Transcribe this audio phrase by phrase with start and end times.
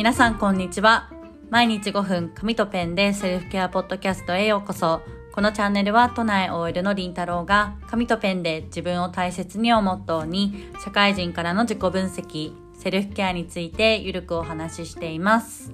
[0.00, 1.10] 皆さんこんにちは。
[1.50, 5.02] 毎日5分紙とペンでセルフケアポッドキャストへようこそ。
[5.30, 15.70] このチャンネルは都内 OL のりんたろうが紙とペンで自分を大切にをモットーに社会人からの自己分析、セルフケアについてゆるくお話ししています。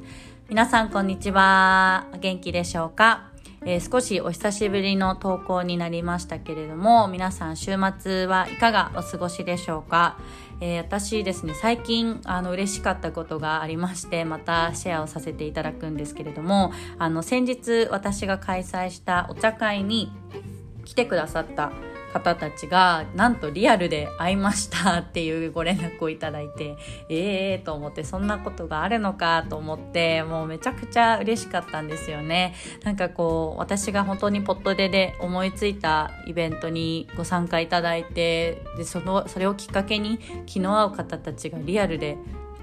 [0.49, 2.09] 皆さんこんにちは。
[2.13, 3.31] お元気でしょうか？
[3.69, 10.19] えー、少しお久しぶりの投稿になりましたけれども、皆さん週末はいかがお過ごしでしょうか、
[10.61, 20.13] えー、私ですね、最近あの嬉しかったことがありまして、またシェアをさせていただくんですけれども、あの先日私が開催したお茶会に
[20.85, 21.73] 来てくださった
[22.17, 26.77] 方たちがなんとリアルで会いましたっていうご連絡をいただいて
[27.09, 32.55] ええー、と思ってそんなことがあるのかと思ってもうめちゃくちゃ嬉しかったんですよね。
[32.85, 42.17] なんかこう私が本当にポットでで思いついたイベントにご参加いただいてでそのそれをきっかけに気の合う方たちがリアルで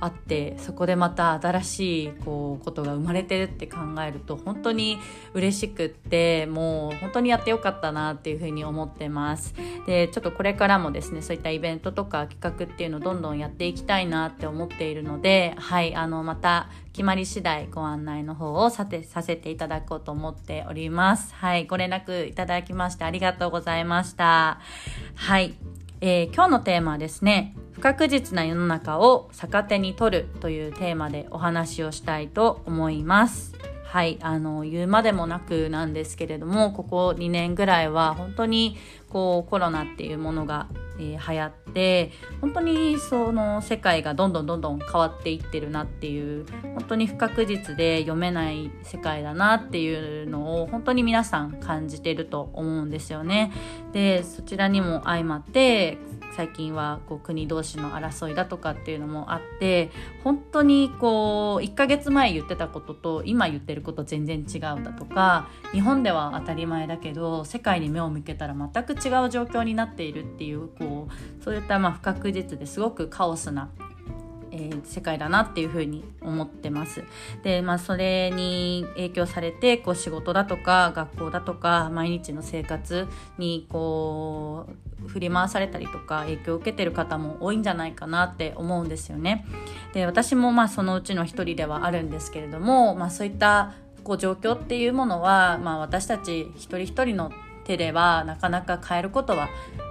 [0.04, 5.00] あってそこでまた新しいこうことが生まれてるって考えると本当に
[5.34, 9.56] 嬉しくってもう本当にやってよかったなっていうふうに思ってます。
[9.88, 21.34] でちょっとこれからもですねそういったイベントとか企画っていうのをどんどんやっていきたいなって思っているのではいあのまた決まり次第ご案内の方をさてさせていただこうと思っております。
[21.34, 24.60] はいご連絡いただきましてありがとうございました。
[25.16, 25.54] はい、
[26.02, 33.54] えー、今日のテーマはですね不確実な世の中を逆手に取るというテーマでお話をしたいと思います。
[33.94, 38.76] はい、あの言うまでもなくなんですけれどもここ2年ぐらいは本当に
[39.08, 53.52] こうコロナっていうものが、えー、流行って本当にその世界がどんどんどんどん変わっていってるなっていう本当に不確実で読めない世界だなっていうのを本当に皆さん感じてると思うんですよね。
[53.92, 56.00] でそちらにも相まって
[56.36, 59.92] 最近はこう国同士の争いだとかっていうのもあって
[60.24, 68.96] 本当にこう1ヶ月前言ってたことと今言ってること全然違うだとか日本では当たり前だけど世界に目を向けたら全く違
[69.26, 73.70] う状況になっているっていうこうそういったまあ不確実ですごくカオスな
[74.56, 77.04] えー、世界だなっていうふうに思ってます。
[77.42, 83.08] で、まあ、それに影響されてこう仕事だとか学校だとか毎日の生活
[83.40, 84.68] にこ
[85.06, 89.46] う振り回されたりとか影響を受けてる方も多いんじゃないかなって思うんですよね。
[89.94, 97.32] で私もまあそのうちの一人ではあるんですけれども、まあ、そういったこう状況っていうものは、まあ、私たち一人一人の
[97.64, 99.50] 手ではなかなか変えることは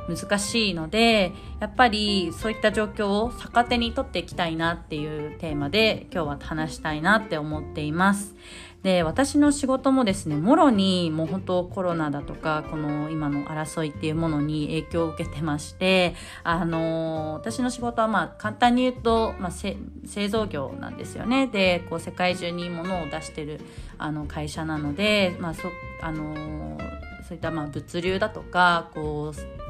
[0.08, 8.34] 難しいのでやっぱりそういった状況を逆手に取っていきたいなっていうテーマで今日は話したいなって思っています。
[8.82, 19.76] で私の仕事もですねもろにもう本当コロナだとかこの今の争いっていうものに影響を受けてましてあの私の仕事はまあ簡単に言うと、まあ、製
[20.28, 23.60] 造業なんですよねでこう世界中に物を出してる
[23.98, 25.68] あの会社なので、まあそ
[26.00, 26.76] あの
[27.28, 29.61] そういったまあ物流だとかこう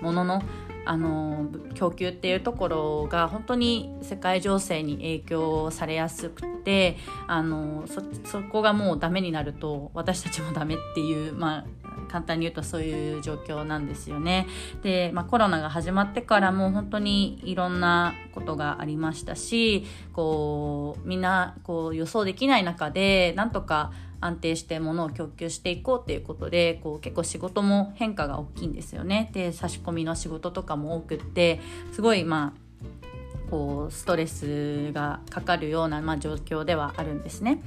[0.00, 0.42] もの
[0.86, 6.96] あの供給っていうところが本当に世界情勢に影響されやすくて
[7.26, 7.84] あの
[8.24, 11.64] そこがもうダメになると私たちもダメっていう、まあ、
[12.10, 14.48] 簡単に言うとそういう状況なんですよね。
[14.82, 29.30] で、まあ、コロナが始まってからも本当にいろんなことがありましたしこうみんなこう予想できない中でなんとか安定して物を供給していこうっていうことでこう結構仕事も変化が大きいんですよね。
[29.32, 31.60] で差し込みの仕事とかも多くって
[31.92, 37.62] すごいまあこうストレスがかかるような、まあ、状況ではあるんですね。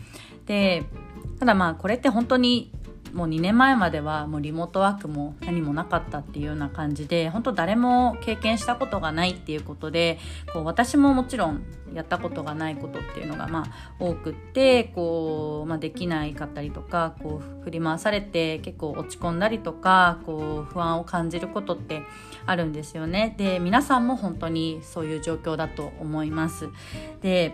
[0.46, 0.84] で
[1.40, 2.72] ただまあこれって本当に
[3.14, 10.20] もう2年前まではもうリモートワークも何もなかったっていうような感じで本当誰も経験したことがないっていうことで
[10.52, 11.64] こう私ももちろん
[11.94, 22.02] やったことがないことっていうのがまあ多くってこう、まあ、できないかったりとかこう振り回されて結構落ち込んだりとかこう不安を感じることって
[22.46, 23.36] あるんですよね。
[23.38, 26.70] で皆さんも本当にそういう状況だと思います。
[27.22, 27.54] で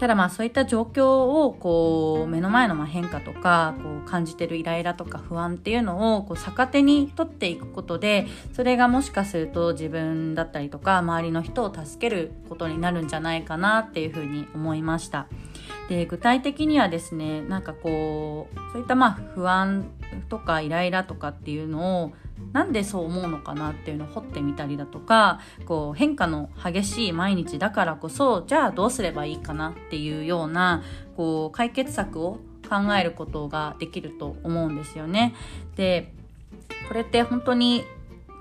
[0.00, 1.06] ただまあそういった状況
[1.44, 15.26] をこう目の前のま変化とかこう感じてるイライラとか不安っていうのをこう逆手に取っていくことでそれがもしかすると自分だったりとか周りの人を助けることになるんじゃないかなっていうふうに思いました。
[15.88, 19.86] で具体的にはですねなんかこうそういったまあ不安
[20.28, 22.12] とかイライラとかっていうのを
[22.52, 30.82] なんでそう思うのかなっていうのを掘ってみたりだとかこう変化の激しい毎日だからこそじゃあどうすればいいかなっていうような
[31.16, 32.38] こう解決策を
[32.68, 35.34] 考えることができると思うんですよね。
[35.76, 36.12] で
[36.88, 37.84] これって本当に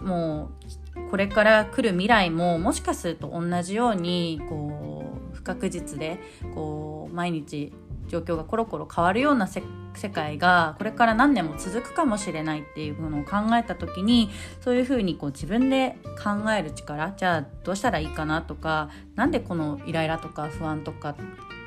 [0.01, 0.49] も
[0.95, 6.19] うこれから来る未来ももしかすると同じようにこう不確実で
[6.53, 7.73] こう毎日
[8.07, 9.63] 状況がコロコロ変わるような世
[10.09, 14.29] 界がこれから何年も続くかもしれないっていうものを考えた時に
[14.61, 21.15] そういうふうにこう自分で考える力じゃあどうしたらいいかなとか何でこのイライラとか不安とか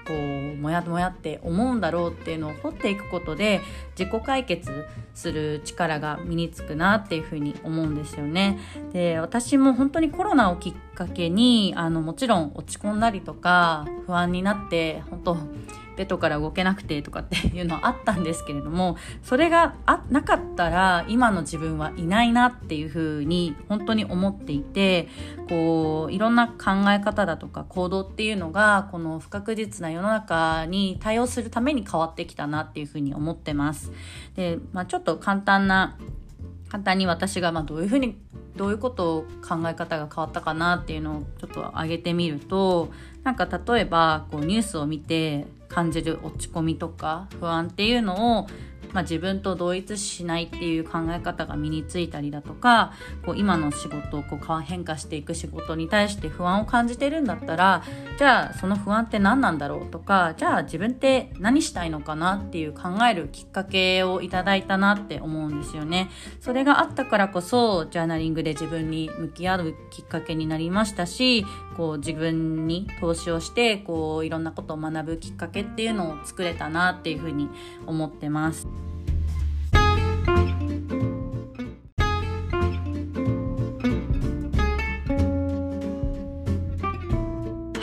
[0.07, 3.61] こうもやもやって思うんだろうっていうのを掘っていくことで
[3.99, 8.59] 自己解決する力が身につくなっていうふうに思うんですよね。
[8.93, 15.37] で私も本当にコロナをきっかけにあのもちろん落ち込んだりとか不安になって本当
[15.97, 25.09] ベッドから動けなくてとかって いうのはあったんですけれどもそれがあなかったら今の自分はいないなっていうふうに本当に思っていて
[25.49, 33.93] こういろんな考え方だとか行動っていうのがこの不確実な世の中に対応するために変わってきたなっていうふうに思ってます。
[34.35, 35.97] で、まあ、ちょっと簡単な
[36.69, 38.19] 簡単に私がまどういうふうに
[38.57, 42.91] どういうことを考え方が変わったかなっていうのをちょっと挙げてみると
[43.23, 45.47] なんか例えばこうニュースを見て
[45.77, 48.47] 感じる落ち込みとか不安っていうのを
[48.97, 52.95] まあ、自分と同一しないっていう考え方が身についたりだとか
[53.27, 57.83] こう今の仕事をこう変化していく仕事に対して不安を感じてるんだったら
[58.17, 66.09] じゃあその不安って何なんだろうとかじゃあ自分って何したいのかなっていう考えるきっかけをいただいたなって思うんですよね。
[66.41, 71.45] それがあったからこそジャーナリングで自分に向き合うきっかけになりましたし
[71.77, 77.51] こう自分に投資をしてこういろんなことを学ぶきっかけっていうのを作れたなっていうふうに
[77.87, 78.86] 思ってます。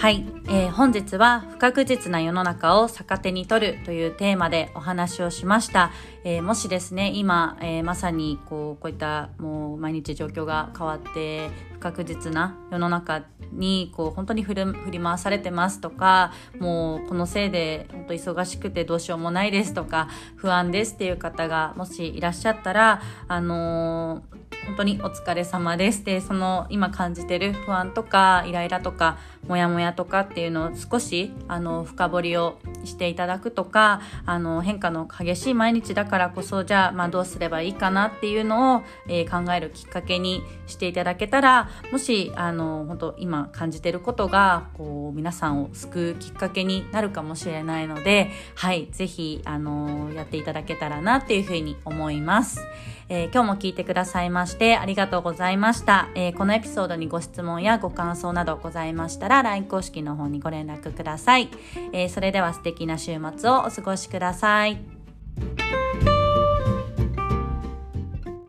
[0.04, 5.94] はい、えー、本日は不確実な世の中を逆手に取るというテーマでお話をしました。
[6.26, 13.24] えー、もしですね、今、えー、まさにこうこういったもう毎日状況が変わって不確実な世の中
[13.54, 14.56] にこう本当に振
[14.92, 26.04] り回されてますとか、もうこのせいで本当忙しくてどうしようもないですとか、不安ですっていう方がもしいらっしゃったら、あのー本当にお疲れ様です。
[26.04, 29.18] で、その今感じてる不安とかイライラとか
[29.48, 52.62] モヤモヤとかっていうのを少しあの深掘りをしていただくとか、あの変化の激しい毎日だからこそじゃあまあどうすればいいかなっていうのを、えー、考えるきっかけにしていただけたら、もしあの本当今感じてることがこう皆さんを救うきっかけになるかもしれないので、はい、ぜひあのやっていただけたらなっていうふうに思います。
[53.10, 61.50] えー、今日も聞いてくださいましてありがとうございました、えー、このエピソードにご質問やご感想などございましたら LINE 公式の方にご連絡ください、
[61.92, 65.83] えー、それでは素敵な週末をお過ごしください。